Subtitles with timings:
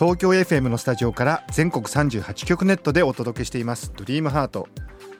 [0.00, 3.92] 東京 FM のスタジオから全国38局ネットでお届けしています。
[3.94, 4.66] ドリームハート。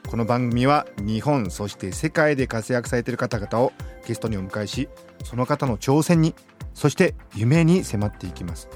[0.09, 3.73] この番組は日本そして世界で活躍されている方々を
[4.07, 4.89] ゲストにお迎えし
[5.23, 6.33] その方の挑戦に
[6.73, 8.69] そして夢に迫っていきます。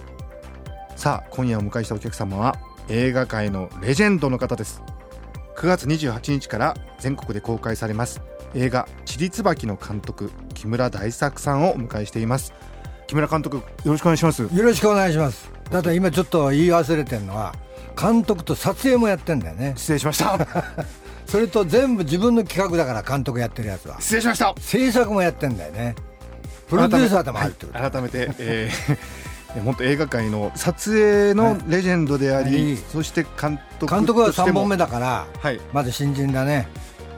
[0.96, 2.56] さあ今夜お迎えしたお客様は
[2.88, 4.84] 映画界のレジェンドの方です。
[5.58, 8.22] 9月28日から全国で公開されます
[8.54, 12.54] 映画「ちりつばき」の監督木村大作さんをお迎えしています。
[13.08, 14.42] 木村監督よろしくお願いします。
[14.42, 15.50] よろしくお願いします。
[15.70, 17.54] ただ今ちょっと言い忘れてるのは
[18.00, 19.74] 監督と撮影もやってんだよね。
[19.78, 20.38] 失礼しました。
[21.26, 24.00] それと全部自分の企画だから監督やってるやつは。
[24.00, 24.54] 失礼しました。
[24.60, 25.96] 制作もやってんだよね。
[26.68, 29.26] プロデューサーでも入ってる、はい改めて、えー
[29.64, 32.78] 本当映画界の撮影のレジェンドであり、はい。
[32.92, 35.62] そして監督監督は3としても本目だからはい。
[35.72, 36.68] まだ新人だね。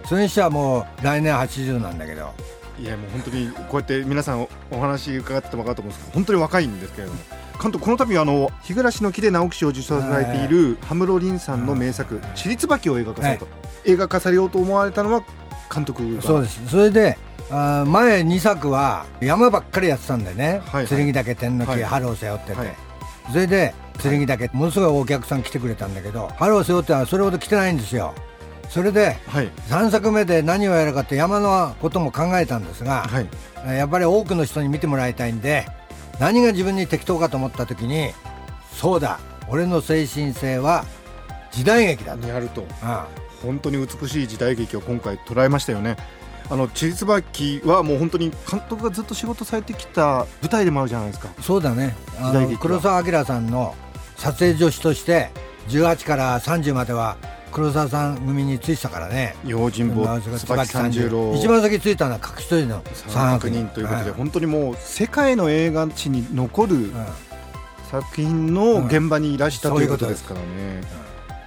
[0.05, 2.33] それにしてはもう来年80なんだけど
[2.79, 7.19] いやもう本当にこうやって皆さんおお話伺ってても分かると思うんですけど本当に若いんですけれども
[7.61, 13.45] 監督この度あの日暮の木で直木賞を受賞されている羽室凛さんの名作「ちりつばき」を映画化された、
[13.85, 15.23] 映画化されようと思われたのは
[15.73, 16.61] 監督がそうです。
[16.69, 17.17] それで
[17.49, 20.87] あー前2作は山ばっかりやってたんだよね、はいはい。
[20.87, 21.83] 剣岳天の木、はい。
[21.83, 22.75] 春を背負ってて、はい。
[23.31, 28.13] それで剣岳ものすごいお客さん来てくれたんだけど春を背負ってはそれほど来てないんですよ
[28.69, 29.51] それではい。
[29.69, 33.29] 3作目で何をやるかって山のことも考えたんですが、はい。
[33.75, 35.65] やっぱり多くの人に見てもらいたいんで
[36.19, 38.11] 何が自分に適当かと思った時に
[38.71, 40.85] そうだ俺の精神性は
[41.51, 42.65] 時代劇だと、やると。
[42.81, 43.07] あ
[43.41, 45.95] 本当に美しい時代劇を今回捉えましたよね。
[46.49, 51.29] あのちりつばきはもう本当に監督がずっと仕事されてきた舞台でもあるじゃないですか。
[51.37, 51.95] あそうだね。
[52.59, 53.75] 黒澤明さんの
[54.15, 55.29] 撮影助手として
[55.67, 57.17] 18から30までは
[57.57, 59.35] 黒澤さん組についてたからね。
[59.43, 61.33] 用心棒まあ椿三十郎。
[61.35, 64.19] 一番先ついたのは隠し撮りの三悪人ということで、はい。
[64.19, 66.93] 本当にもう世界の映画史に残るうん。
[67.89, 70.81] 作品の現場にいらした、うんということですからね、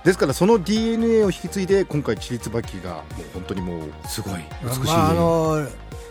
[0.04, 3.02] ですからその DNA を引き継いで今回ちりつばきがもう
[3.34, 5.66] 本当にもうすごい美しい、まああの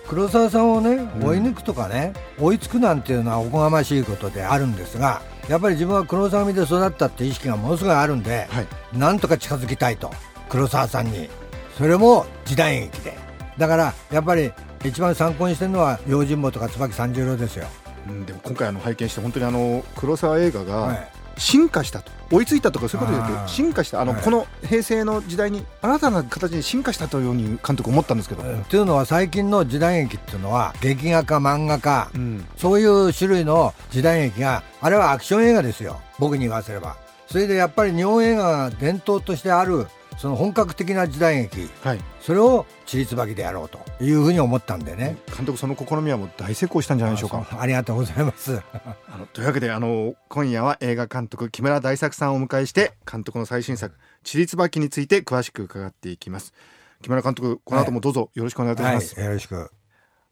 [0.07, 1.23] 黒澤さんをねん。
[1.23, 8.67] 追い抜くとかね、追いつくなんていうのはおこがましいことであるんですがやっぱり自分は黒沢見で育ったって意識がものすごいあるんで、はい。
[8.97, 10.11] なんとか近づきたいと
[10.49, 11.29] 黒沢さんに。
[11.77, 13.15] それも時代劇で。
[13.59, 14.51] だからやっぱり
[14.83, 17.67] 一番参考にしてるのは用心棒とか椿三十郎ですよ、
[18.07, 22.11] うん、でも今回あの拝見して本当にあの黒沢映画がはい進化したと。
[22.31, 24.01] 追いついたとかそういうことじゃなくて進化した。
[24.01, 24.21] あの、はい。
[24.21, 32.45] この平成の時代に新たな形に進化したというように監督思ったんですけど、っていうのは最近の時代劇っていうのは劇画か漫画か、うん。
[32.57, 35.99] そういう種類の時代劇があれはアクション映画ですよ。
[36.19, 36.97] 僕に言わせれば。
[37.27, 39.87] それでやっぱり日本映画が伝統としてある
[40.19, 45.15] その本格的な時代劇はい、それをちりつばきでやろうというふうに思ったんでね。
[45.33, 47.57] 監督その試みはもう大成功したんじゃないでしょうか。
[47.57, 48.61] ありがとうございます。
[49.07, 56.53] あのというわけであの今夜は映画監督木村大作さんをお迎えして監督の最新作「ちりつばき」について詳しく伺っていきます。
[57.01, 59.71] 木村監督この後もどうぞよろしくお願いいたしはいます、よろしく。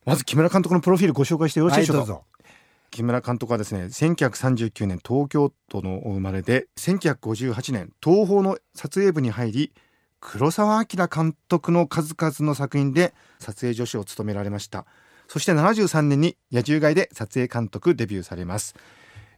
[0.03, 2.23] まず木村監督のプロフィールご紹介してよろしいでしょうか、はいどうぞ
[2.97, 9.71] 木村監督はですね1939年東京都の生まれで1958年東宝の撮影部に入り
[10.19, 14.87] 黒澤明監督の数々の作品で撮影助手を務められました。
[15.27, 18.73] そして73年に野獣街で撮影監督デビューされます。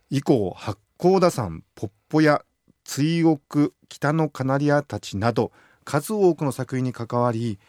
[0.09, 2.45] 以降八甲田山ポッポや
[2.85, 5.51] 追憶北のカナリアたちなど
[5.83, 7.59] 数多くの作品に関わり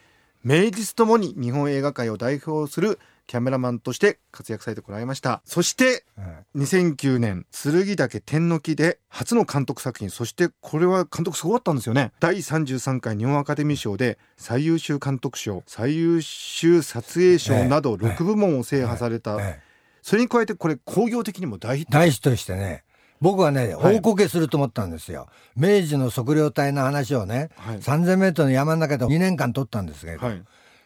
[0.41, 5.41] 名実ともに日本映画界を代表するキャメラマンとして活躍されてこられました。
[5.45, 6.23] そしては
[6.55, 6.59] い。
[6.59, 10.09] 2009年剣岳天の木で初の監督作品。
[10.09, 12.11] そしてこれは監督すごかったんですよね。
[12.19, 19.71] 第33回日本アカデミー賞で最優秀監督賞最優秀撮影賞などええ6部門を制覇された、ええ。
[20.01, 21.91] それに加えてこれ興行的にも大ヒット。
[21.93, 22.83] 大ヒットしてね。
[23.21, 23.97] 僕はねはい。
[23.97, 27.79] 大こけすると思ったんですよ、明治の測量隊の話をね、はい。
[27.79, 30.43] 3000メートルの山の中で2年間撮ったんですけど、はい。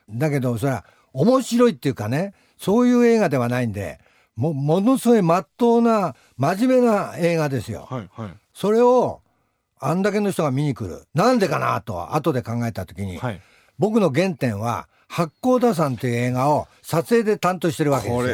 [0.09, 0.85] だけどそれは
[1.15, 4.00] 面白いっていうかねそういう映画ではないんで
[4.35, 7.88] もものすごい真っ当な真面目な映画ですよ。
[7.89, 9.21] はいはいそれを
[9.79, 13.41] あんだけの人が見に来るなんでかなと後で考えた時に、はい
[13.77, 18.29] 僕の原点は八甲田山という映画を撮影で担当してるわけですよ。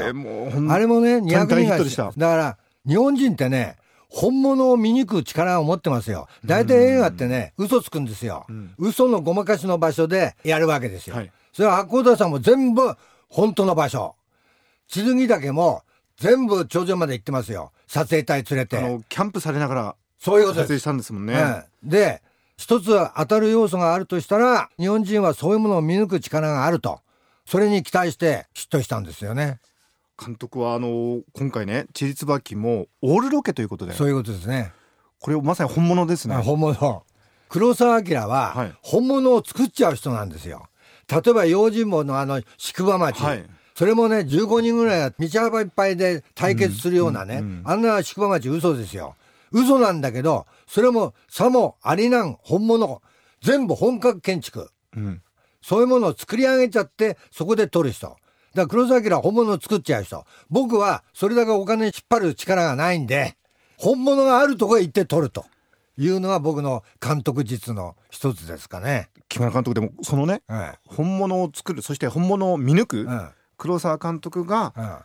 [0.72, 2.58] あれもね200人がだから
[2.88, 6.28] 日本人ってね本物を見に行く力を持ってますよ。
[6.46, 8.46] 大体映画ってね、嘘つくんですよ。
[8.78, 11.16] 嘘のごまかしの場所でやるわけですよ。
[11.16, 12.96] はいそれは八甲田さんも全部
[13.30, 14.16] 本当の場所。
[14.88, 15.84] 剣岳も
[16.18, 17.72] 全部頂上まで行ってますよ。
[17.88, 18.78] 撮影隊連れて。
[18.78, 20.80] あのキャンプされながらそういうことです撮影。
[20.80, 21.34] したんですもんね。
[21.36, 22.22] ええで、
[22.58, 27.00] 一つ当たる要素があるとしたら、日本人はそういうものを見抜く力があると。
[27.46, 29.60] それに期待してヒットしたんですよね。
[30.24, 34.72] 監督はあの今回ね「ちりつばき」もオールロケということでそういうことですね。
[35.20, 36.36] これまさに本物ですね。
[36.36, 37.04] 本物。
[37.50, 40.68] 黒澤明ははい本物を作っちゃう人なんですよ。
[41.12, 43.22] 例えば用心棒のあの宿場町。
[43.24, 49.16] はいそれもね、15人ぐらいが道幅いっぱいで対決するようなね、あんな宿場町嘘ですよ。
[49.52, 53.02] 嘘なんだけど、それもさもありなん本物。
[53.42, 54.70] 全部本格建築。
[54.96, 55.22] うん
[55.64, 58.08] そういうものを作り上げちゃって、そこで撮る人。
[58.08, 58.20] だか
[58.56, 60.26] ら黒澤明は本物を作っちゃう人。
[60.50, 63.36] 僕はそれだけお金引っ張る力がないんで、
[63.78, 65.46] 本物があるとこへ行って撮ると
[65.98, 69.10] いうのが僕の監督実の一つですかね。
[69.30, 70.72] 木村監督でもそのねうん。
[70.88, 73.30] 本物を作るそして本物を見抜くうん。
[73.58, 74.98] 黒沢監督がうん。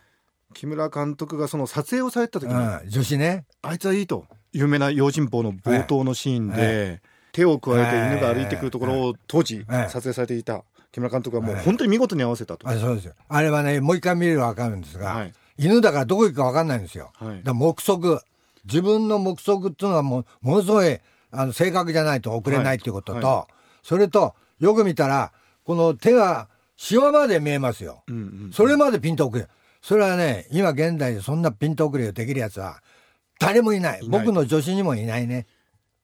[0.53, 2.89] 木村監督がその撮影をされた時に、うん。
[2.89, 3.45] 女子ね。
[3.61, 7.01] あいつはいいと有名な用心棒の冒頭のシーンで、
[7.31, 12.67] 手を加えて犬が歩いてくるところを当時ええ撮影されていた木村監督がもうええ本当に見事に合わせたと。
[12.67, 13.13] あそうですよ。
[13.27, 17.11] あれはね、もう一回見ればわかるんですが、はい犬だからどこ行くかわかんないんですよ。
[17.15, 18.21] はいだから目測。
[18.67, 20.99] 自分の目測っていうのはもう、ものすごい、
[21.31, 23.47] あの、正確じゃないと遅れないっていうことと、はいは
[23.83, 25.31] それと、よく見たら、
[25.63, 28.03] この手が、シワまで見えますよ。
[28.07, 28.19] うんう
[28.49, 29.47] んそれまでピント遅れ。
[29.81, 32.81] それはね、今現代でそんなピント遅れができるやつは、
[33.39, 33.73] 誰も。
[33.73, 35.47] いない僕の助手にもいないね。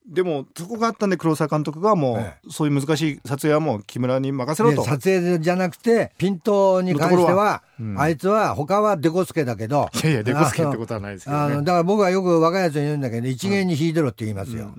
[0.06, 4.84] でもそこがあったんで黒沢監督がもう、えそういう難しい撮影はもう木村に任せろでと。
[4.84, 7.98] 撮影じゃなくて、ピントに関してはは、うん。
[7.98, 11.42] あいつは、他はデコスケだけど、いやいやデコスケってことはないですけどね。
[11.42, 14.72] あのだから僕はよく若いやつに言うんだけど、一元に引いてろって言いますよ。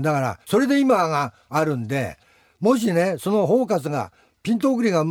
[0.00, 2.16] だから、それで今があるんで、
[2.60, 4.12] もしね、そのフォーカスが、
[4.42, 5.04] ピント送りが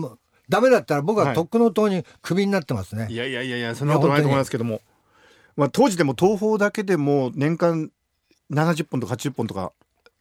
[0.49, 1.35] ダメだったら、僕ははい。
[1.35, 3.07] とっくの塔にクビになってますね。
[3.11, 4.81] いやいやいやいやそんなことないと思いますけども、
[5.55, 7.91] まあ、当時でも東宝だけでも年間
[8.53, 9.71] 70本とか80本とか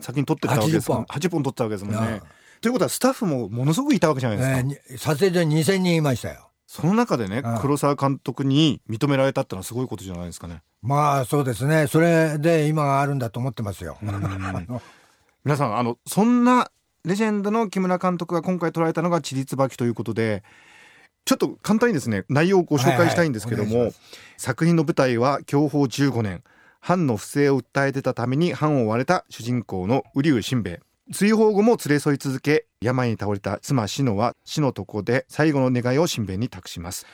[0.00, 2.22] 先に撮ってたわけですもん80 80本撮ってたわけですもんね。
[2.60, 4.58] ということはスタッフもものすごくいたわけじゃないですか。
[4.58, 6.48] えーに撮影所に2000人いましたよ。
[6.66, 10.62] その中でねああ黒沢監督に認められたってのはすごいことじゃないですかね。
[10.80, 11.86] まあそうですね。
[11.86, 13.98] それで今があるんだと思ってますよ。
[15.44, 16.70] 皆さんあのそんな
[17.04, 20.44] レジェンドの木村監督が今回捉えたのが「ちりつばき」ということで
[21.24, 23.94] ちょっと簡単にですね内容をご紹介したいんですけども、はいはい
[24.38, 26.42] 作品の舞台は享保15年
[26.84, 30.70] 藩の不正を訴え出たために藩を追われた主人公の瓜生新兵。
[30.70, 30.80] 衛
[31.12, 37.06] 追放後も連れ添い続け病に倒れた妻志乃は死の床で最後の願いを新兵衛に託します。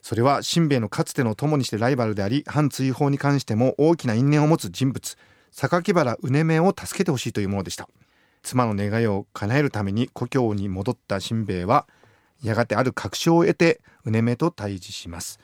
[0.00, 5.18] それは新兵衛のかつての友にしてライバルであり反追放に関しても大きな因縁を持つ人物。
[5.52, 7.90] 榊原うねめを助けてほしいというものでした。
[8.42, 11.86] 妻の願いを叶えるために故郷に戻った新兵衛は
[12.42, 15.38] やがてある確証を得てうねめと対峙します。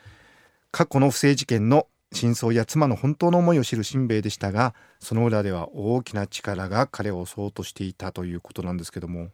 [0.71, 9.29] 過去の不正事件の真相や妻の本当の思いを知る新兵衛でしたがその裏では大きな力が彼を襲おうとしていたということなんですけども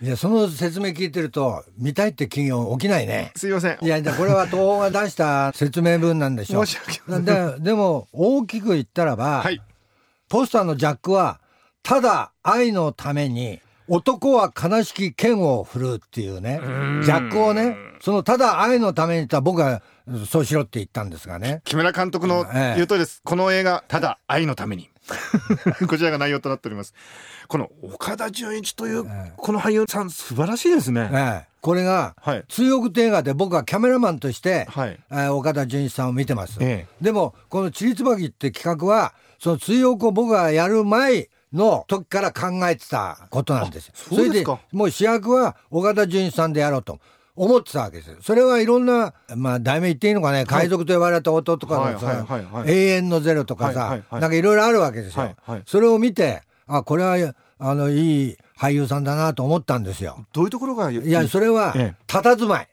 [0.00, 3.32] いや、その説明聞いてると、見たいって企業起きないね。
[3.36, 6.64] すいませんいや、これは東宝が出した説明文なんでしょ。
[6.64, 9.60] 申し訳ございでも、大きく言ったらば、はい
[10.30, 11.38] ポスターのジャックは、
[11.82, 16.60] ただ愛のために、男は悲しき剣を振るうっていうね、
[17.04, 19.82] ジャックをね、そのただ愛のために言ったら僕は
[20.26, 21.60] そうしろって言ったんですがね。
[21.64, 22.74] 木村監督のええ。
[22.76, 24.90] 言うとりです、この映画ただ愛のために。
[25.86, 26.94] こちらが内容となっております。
[27.46, 29.32] この岡田准一というええ。
[29.36, 31.48] この俳優さん素晴らしいですね、ええ。
[31.60, 32.44] これが、はい。
[32.48, 34.98] 追憶映画で僕はキャメラマンとして、はい。
[35.10, 36.56] えー岡田准一さんを見てます。
[36.60, 43.94] えでも、このちりつばきって企画は、その追憶を僕がやる前の時から考えてたことなんですよ。
[43.96, 46.98] あそれで、もう主役は岡田准一さんでやろうと。
[47.36, 48.16] 思ってたわけですよ。
[48.20, 52.24] それはいろんな、まあ、題名言っていいのかね、海賊と呼ばれた弟とかのさ、
[52.64, 55.34] 永遠のゼロとかさ、はいなんかいろいろあるわけですよ。
[55.66, 60.24] それを見て、あ、これは、あの、いい俳優さんだなと思ったんですよ。
[60.32, 62.68] どういうところがいいや、それはええ、佇まい。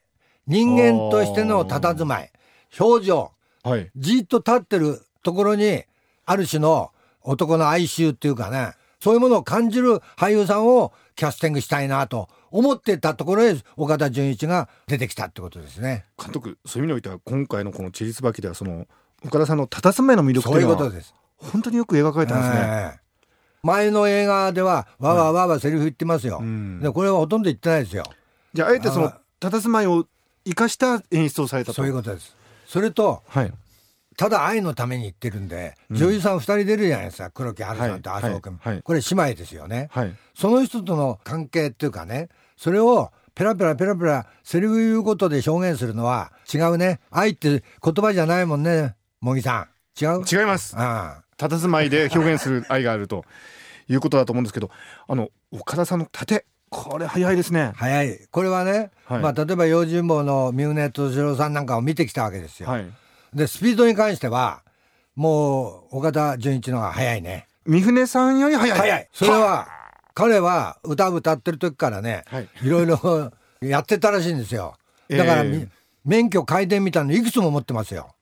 [0.46, 2.32] 人間としての佇まい。
[2.80, 3.32] 表情。
[3.64, 5.84] はいじっと立ってるところに、
[6.26, 6.92] ある種の
[7.24, 16.06] 男の哀愁っていうかね、そういうものを感じる俳優さんをキャスティングしたいなと思ってたところへ岡田准一が出てきたってことですね。
[16.22, 18.88] 監督そういう意味においては今回のこの「ちりつばき」ではその
[19.26, 21.16] 岡田さんの佇まいの魅力というのはいうことです。
[21.38, 22.62] 本当によく描かれてますね。
[22.64, 23.02] ええ
[23.64, 26.40] 前の映画では、わわわわセリフ言ってますよ。
[26.42, 28.04] んでこれはほとんど言ってないですよ。
[28.54, 30.08] じゃああえてそのあ佇まいを
[30.46, 31.76] 生かした演出をされたと。
[31.76, 32.36] そういうことです。
[32.66, 33.54] それと、はい
[34.22, 37.32] ただ愛のために言ってるんで、女優さん2人出るじゃないですか。
[37.32, 40.16] 黒木華さんと麻生君、これ姉妹ですよね、はい。
[40.36, 47.00] その人との関係っていうかねそれをペラペラペラペラセリフ言うことで表現するのは違うね。
[47.10, 49.68] 愛って言葉じゃないもんね茂木さ
[50.00, 50.00] ん。
[50.00, 50.24] 違う？
[50.32, 50.76] 違います。
[50.78, 53.26] あ佇まいで表現する愛があると
[53.90, 54.70] いうことだと思うんですけど
[55.08, 57.62] あの岡田さんの盾これ早いですね。
[57.62, 58.20] あ早い。
[58.30, 59.22] これはね、はい。
[59.24, 62.86] まあ、例えば用心棒の三船敏郎さんなんかを見てきたわけですよ、はい
[63.34, 64.64] でスピードに関しては
[65.16, 67.48] もう岡田准一の方が早いね。
[67.66, 68.78] 三船さんより早い。
[68.78, 69.08] 早い。
[69.14, 69.68] それは
[70.14, 72.50] 彼は歌を歌ってる時からね、はい。
[72.64, 74.76] い、ろいろ やってたらしいんですよ。
[75.10, 75.68] だから、ええみ
[76.04, 78.16] 免許改伝みたいのいくつも持ってますよ。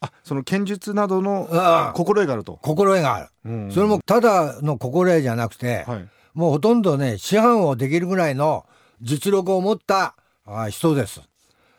[0.00, 1.48] あその剣術などの
[1.94, 2.58] 心得があると。
[2.62, 3.72] 心得がある、うん。
[3.72, 6.08] それもただの心得じゃなくて、はい。
[6.34, 8.66] もうほとんどね師範をできるぐらいの
[9.00, 10.14] 実力を持った
[10.46, 11.20] あ人です。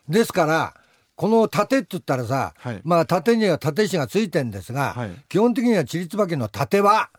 [0.09, 0.73] ですから
[1.15, 2.81] この盾って言ったらさ、はい。
[2.83, 5.11] まあ盾には盾師がついてんですが、はい。
[5.29, 7.09] 基本的にはちりつばきの盾は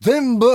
[0.00, 0.46] 全部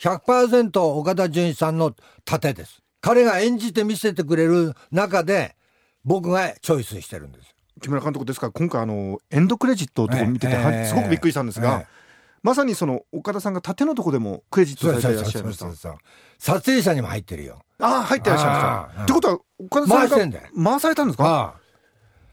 [0.00, 2.82] 100%岡田准一さんの盾です。
[3.00, 5.56] 彼が演じて見せてくれる中で
[6.04, 8.46] 僕がチョイスしてるんです木村監督ですか？
[8.46, 11.98] ら今回あのエンドクレジットのとこ見てて、ええはすごくびっくりしたんですが、ええ。
[12.42, 15.98] まさにその岡田さんが盾のとこでもクレジットされていらっしゃいました。
[16.38, 17.60] 撮影者にも入ってるよ。
[17.78, 19.02] ああ入ってらっしゃいました。
[19.04, 21.54] ってことは岡田さんが回されたんですか？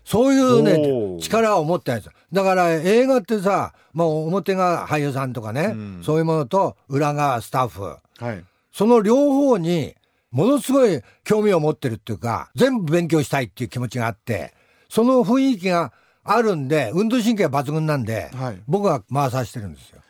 [0.06, 1.20] そういうおねー。
[1.20, 2.10] 力を持ったやつ。
[2.32, 6.02] だから映画ってさ、まあ、表が俳優さんとかね、うん。
[6.04, 7.84] そういうものと裏側スタッフ。
[7.84, 8.00] は
[8.34, 8.44] い。
[8.72, 9.96] その両方に
[10.32, 14.54] ものすごい興味を持ってるっていうか全部勉強したいっていう気持ちがあって
[14.90, 15.94] その雰囲気が
[16.26, 18.62] あるんで運動神経は抜群なんで、はい。
[18.68, 20.02] 僕は回させてるんですよ。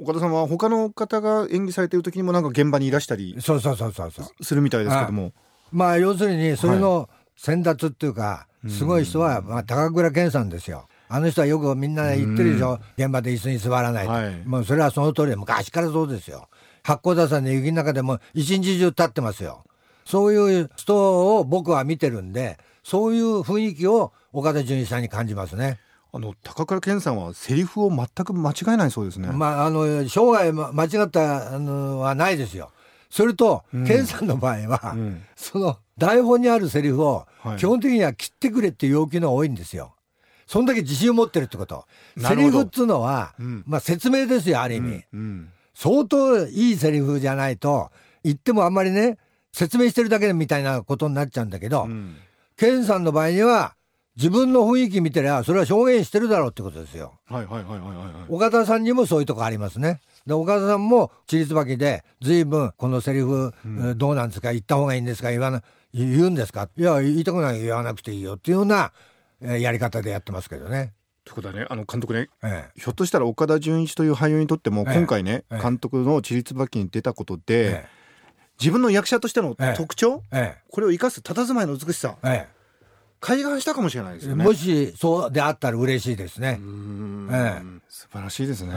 [0.00, 4.44] 岡田さんは他の方が演技されている時にもなんか現場にいらしたりそうそうそうそう。
[4.44, 5.32] するみたいですけども。
[5.72, 10.88] まあ要するにそれの先達っていうか、すごい人は、まあ、高倉健さんですよ。
[11.08, 14.42] あの人はよくみんな言ってるでしょ、現場で椅子に座らないと、はい。
[14.44, 16.48] もうそれはその通りで昔からそうですよ。
[16.82, 19.64] 八甲田山の雪の中でも一日中立ってますよ。
[20.04, 25.78] そういう人を僕は見てるんでそういう雰囲気を岡田准一さんに感じますね。
[26.10, 32.70] あの高倉健さんはセリフを全く間違えないそうですね、まああの生涯ま間違ったのはないですよ
[33.10, 39.94] それと、健さんの場合は、んその台本にあるセリフをはい基本的には切ってくれっていう要求のが多いんですよ。
[40.46, 41.86] そんだけ自信を持ってるってこと。
[42.18, 45.04] セリフっつうのは、んまあ説明ですよ、ある意味。
[45.12, 47.90] うん相当いいセリフじゃないと、
[48.24, 49.16] 言ってもあんまりね、
[49.52, 52.16] 説明してるだけみたいなことになっちゃうんだけど、うん
[52.56, 53.76] 健さんの場合には、
[54.16, 57.14] 自分の雰囲気見てりゃ、それは証言してるだろうってことですよ。
[57.26, 60.00] はいはいはいはいはいはい岡田さんにもそういうとこありますね。
[60.28, 64.52] で岡田さんもちりつばきで随分このセリフ、えーどうなんですか？
[64.52, 65.30] 言った方がいいんですか？
[65.30, 66.68] 言わな言うんですか？
[66.76, 68.92] いや言いたくない言わなくていいよっていうような、
[69.40, 70.92] えーやり方でやってますけどね。
[71.24, 72.80] ということはねあの監督ねええ。
[72.80, 74.94] ひょっとしたら岡田准一という俳優にとってもええ。
[74.98, 75.62] 今回ね、ええ。
[75.62, 77.42] 監督の「ちりつばき」に出たことで、
[77.84, 77.86] え
[78.60, 80.62] 自分の役者としてのええ特徴、ええ。
[80.70, 82.48] これを生かす佇まいの美しさえ
[83.20, 84.44] 開眼したかもしれないですよね。
[84.44, 86.58] えもしそうであったら嬉しいですね。
[86.60, 86.64] う。
[86.64, 87.28] ん。
[87.32, 88.74] え素晴らしいですね。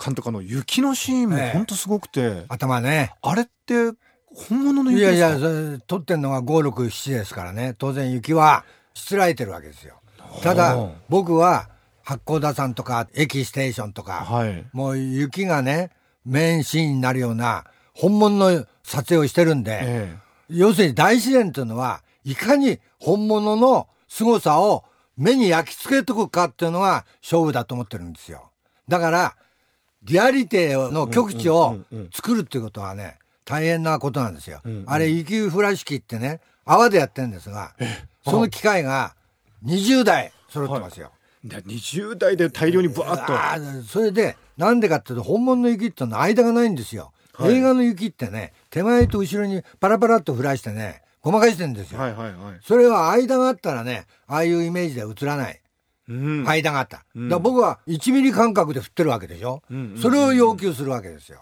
[0.00, 1.50] え監督あの雪のシーンもええ。
[1.52, 3.14] 本当すごくて、頭ね。
[3.22, 3.92] あれって
[4.26, 7.74] 本物のい雪ですかやいや撮ってんのが567ですからね。
[7.78, 10.00] 当然雪はしつらえてるわけですよ。
[10.42, 11.68] ただはあ僕は
[12.02, 14.64] 八甲田山とか駅ステーションとか、はい。
[14.72, 15.90] もう雪がね
[16.24, 20.16] メインシーンになるような本物の撮影をしてるんで、え
[20.48, 24.84] 要するに大自然というのはいかに本物の凄さを
[25.16, 28.50] 目に焼き付けとくかっていうのが勝負だと思ってるんですよ。
[28.88, 29.36] だから
[30.02, 31.78] リアリティの極地を
[32.12, 34.60] 作るっていうことはね大変なことなんですよ。
[34.86, 37.74] あれ雪降らし器ってね泡でやってるんですが
[38.24, 39.14] その機械が
[39.64, 41.10] 20台揃ってますよ。
[41.44, 43.84] えで20代で大量にブワッと。
[43.84, 47.54] それでなんでかっていうと本物の雪ってのは間がないんですよ、はい。
[47.54, 52.60] 映画の雪ってね手前と後ろにパラパラっと降らしてねごまかしてんですよ、はいはいはい。
[52.64, 55.65] それは間があったらねああいうイメージで映らない、うん
[56.08, 61.40] 間があった、だから僕は1ミリ間隔で降ってるわけでしょ、んうんそれを要求するわけですよ。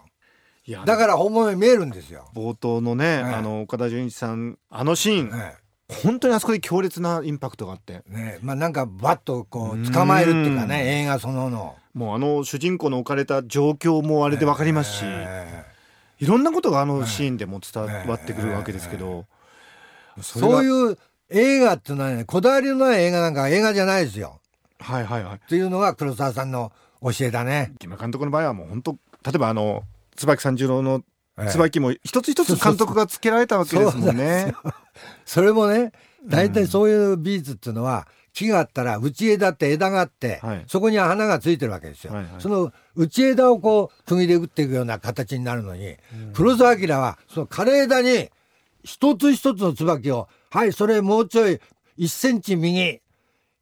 [0.67, 5.55] いやだから本物に見えるんですよ、冒頭のね、えあの岡田准一さんあのシーン、え
[5.87, 8.01] 本当にあそこで強烈なインパクトがあって。
[8.09, 8.13] え。
[8.13, 15.63] ねまあなんかバッとこう捕まえるっていうかね映画そのものもうあの主人公の置かれた状況もあれで分かりますし、え
[16.19, 19.25] いろんなことがあのシーンでも伝わってくるわけですけど、
[20.21, 20.97] そういう
[21.29, 24.39] 映画っていうのはねこだわりのない映画なんか映画じゃないですよ
[24.79, 25.35] はいはいはい。
[25.35, 27.73] っていうのが黒沢さんの教えだね。
[27.79, 28.91] 木村監督の場合はもう本当
[29.25, 29.83] 例えばあの
[30.15, 31.03] 椿三十郎の
[31.37, 31.51] ええ。
[31.51, 34.53] 椿も一つ一つ監督がつけられたわけですもんね。
[35.25, 35.91] それもね、
[36.25, 40.63] 大体そういう美術っていうのは、木があったら内枝って枝があって、はい。
[40.67, 42.41] そこには花がついてるわけですよ、はいはい。
[42.41, 45.97] その内枝をこう釘で打っていくような形になるのに、
[46.33, 48.29] 黒澤明はその枯れ枝に
[48.83, 51.59] 一つ一つの椿をはいそれもうちょい
[51.97, 53.01] 1センチ右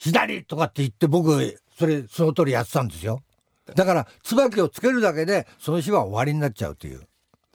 [0.04, 3.22] 左とかって言って僕それその通りやってたんですよ。
[3.76, 7.02] だから椿をつけるだけでその日は終わりになっちゃうという。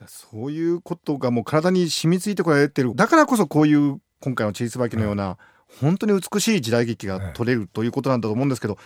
[0.07, 2.95] そういうことがもう体に染みついてこられてる。
[2.95, 5.37] だからこそこういう今回のチリツバキのような、
[5.81, 8.79] 本当に美しい時代劇が撮れるということなんだと思うんですけど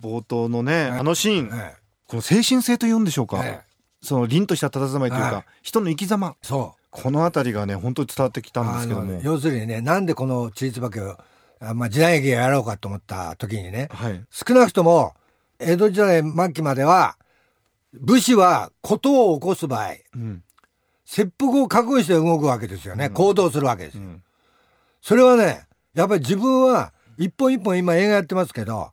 [0.00, 3.68] 冒頭のね、あのシーン、ええこの精神性というんでしょうか、ええ
[4.00, 5.44] その凛とした佇まいというか、はい。
[5.62, 6.36] 人の生き様。
[6.42, 6.86] そう。
[6.90, 9.20] この辺りがね本当に伝わってきたんですけども。
[9.22, 11.18] 要するにねなんでこのチリツバキを
[11.60, 14.24] あまあ時代劇をやろうかと思った時にねはい。
[14.30, 15.14] 少なくとも
[15.58, 17.16] 江戸時代末期までは
[17.94, 20.42] 武士は事を起こす場合うん。
[21.04, 24.22] 切腹を覚悟して動くわけですよね、行動するわけですよ、ん。
[25.00, 28.90] それはねやっぱり自分は一本一本今映画やってますけど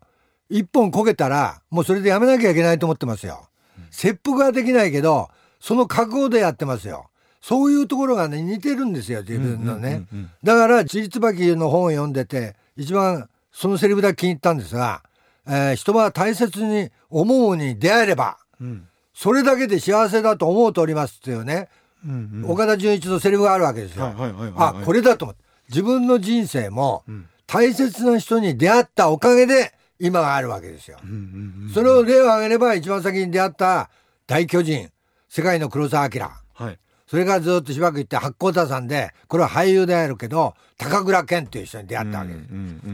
[0.50, 3.48] 一本こけたらもうそれでやめなきゃいけないと思ってますよ、
[3.92, 5.30] 切腹はできないけど
[5.60, 7.10] その覚悟でやってますよ
[7.48, 15.04] そういうところがね似てるんですよ自分のね、うんうんうんだからちりつばきの本を読んでて一番そのセリフだけ気に入ったんですが、
[15.48, 21.70] えー人は大切に思うに出会えればうんそれだけで幸せだと思うておりますっていうね、
[22.04, 24.06] うんうん岡田准一のセリフがあるわけですよ。
[24.06, 25.44] はいはいはいはいあこれだと思って。
[25.70, 30.98] 自分の人生もん大切な人に出会ったおかげで今があるわけですよ。
[31.04, 31.72] うんうんうん。
[31.74, 33.90] それを例を挙げれば一番先に出会った
[34.28, 34.90] 大巨人
[35.30, 36.22] 世界の黒澤明。
[36.54, 42.48] はいそれからずっとしばらく行って八甲田山でこれは俳優であるけど高倉健っていう人に出会ったわけです。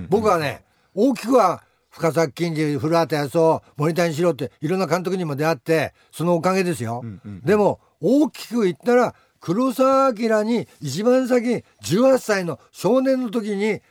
[0.10, 0.63] 僕はね
[0.94, 7.03] 大きくは深崎金次古畑康夫森谷四郎っていろんな監督にも出会ってそのおかげですよ、
[7.44, 13.82] でも大きく言ったら黒澤明に一番先18歳の少年の時に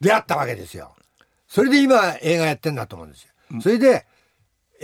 [0.00, 0.94] 出会ったわけですよ。
[1.48, 4.06] それで今映画やってんだと思うんですよ、それで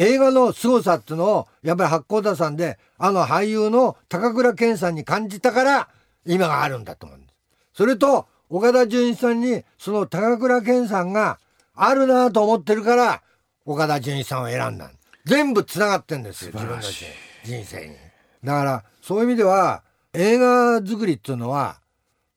[0.01, 5.89] 映画の凄さっていうのをやっぱり八甲田山であの俳優の高倉健さんに感じたから
[6.25, 7.35] 今があるんだと思うんです。
[7.75, 11.41] それと岡田准一さんにその高倉健さんが
[11.75, 13.23] あるなと思ってるから
[13.65, 14.89] 岡田准一さんを選んだ
[15.25, 17.05] 全部つながってんですよ自分の人
[17.45, 17.97] 人生に。
[18.45, 19.83] だからそういう意味では
[20.13, 21.81] 映画作りっていうのは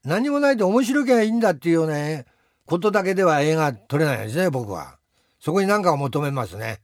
[0.03, 2.23] 何もないで面白きゃいいんだっていうような
[2.65, 4.97] ことだけでは映画撮れないですね僕は。
[5.39, 6.79] そこに何かを求めますね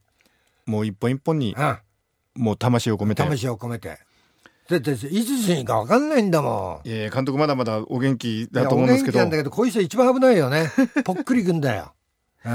[0.68, 1.78] もう一本一本にうん。
[2.34, 3.22] もう魂を込めて。
[3.22, 3.98] 魂を込めて。
[4.68, 6.88] だっていつ死にか分かんないんだもん。
[6.88, 9.18] いや監督まだまだお元気いだと思うんですけど。
[9.18, 10.70] 気なんだけどこういう人一番危ないよね。
[11.04, 11.94] ぽっくりくんだよ、
[12.44, 12.52] うん、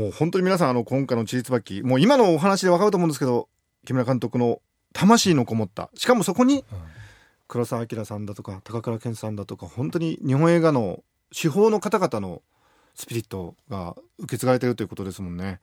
[0.00, 3.48] もう本当に皆さんあの今回の「ちりつばき」もう今のお話で分かると思うんですけど
[3.84, 5.90] 木村監督の魂のこもった。
[5.94, 6.64] しかもそこに
[7.48, 11.02] 黒澤明さんだとか高倉健さんだとか本当に日本映画の
[11.36, 12.42] 手法の方々の
[12.94, 15.60] スピリットが受け継がれているということですもんね。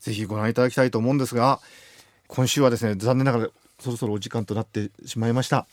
[0.00, 1.60] ぜひご覧いただきたいと思うんですが
[2.28, 3.48] 今週はですね残念ながら
[3.80, 5.56] そろそろお時間となってしまいました。
[5.56, 5.66] は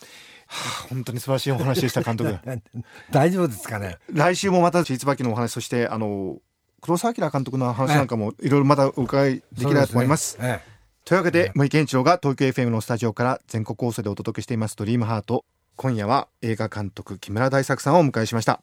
[0.47, 2.37] あ、本当に素晴らしいお話でした監督。
[3.11, 3.97] 大丈夫ですかね？
[4.11, 6.37] 来週もまたちりつばきのお話そしてあの
[6.81, 10.33] 黒澤明監督の話なんかもいろいろまたお伺いできればと思います。
[10.33, 10.61] すね。
[10.67, 10.73] え
[11.05, 15.45] というわけで森健一郎が東京 FM のスタジオから全国放送でお届けしています「ドリームハート。
[15.75, 18.61] 今夜は映画監督木村大作さんをお迎えしました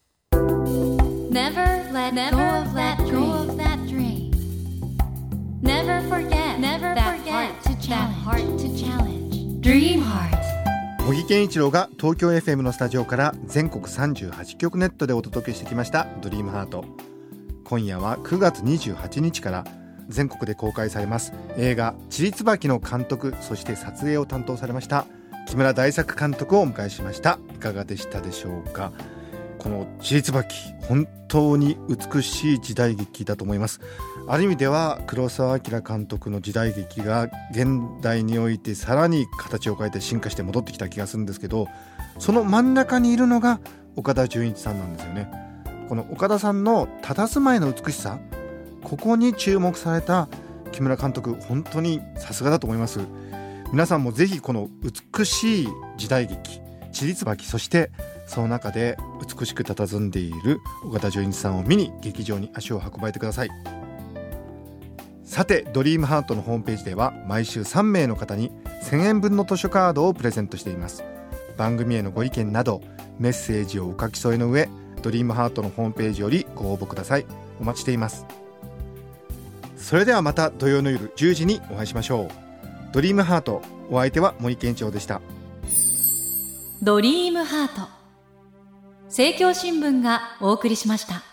[5.70, 9.60] Never forget Never that heart to that heart to challenge.
[9.60, 10.40] Dream Heart.
[11.06, 16.84] 茂木健一郎が東京 FM のスタジオから全国38局ネットでお届けしてきました「ドリームハート。
[17.62, 19.64] 今夜は9月28日から
[20.08, 21.32] 全国で公開されます。
[21.56, 25.06] 映画「ちりつばき」の監督そして撮影を担当されました
[25.46, 27.38] 木村大作監督をお迎えしました。
[27.54, 28.90] いかがでしたでしょうか？
[29.58, 30.56] この「ちりつばき」
[30.88, 33.80] 本当に美しい時代劇だと思います
[34.32, 41.66] ある意味では黒澤明監督の時代劇が現代においてさらに形を変えて進化して戻ってきた気がするんですけど
[42.20, 43.58] その真ん中にいるのが
[43.96, 45.28] 岡田准一さんなんですよね。
[45.88, 48.20] この岡田さんの佇まいの美しさ
[48.84, 50.28] ここに注目された
[50.70, 53.00] 木村監督本当にさすがだと思います。
[53.72, 54.68] 皆さんもぜひこの
[55.16, 56.60] 美しい時代劇
[56.92, 57.90] 「ちりつばき」そして
[58.26, 58.96] その中で
[59.28, 63.79] 美しく佇んでいる岡田准一さんを見に劇場に足を運ばれてください。
[65.30, 68.50] さてドリームハートのホームページでは毎週3名の方に
[68.82, 71.04] 1000円分の図書カードをプレゼントしています。
[71.56, 72.82] 番組へのご意見など
[73.20, 74.68] メッセージをお書き添えの上
[75.02, 77.26] ドリームハートのホームページよりご応募ください。
[77.60, 78.26] お待ちしています。
[79.76, 82.28] それではまた土曜の夜10時にお会いしましょう。
[82.92, 85.20] ドリームハートお相手は森健一郎でした。
[86.82, 87.88] ドリームハート。
[89.04, 91.29] 政教新聞がお送りしました。